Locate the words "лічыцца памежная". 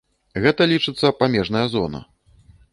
0.71-1.63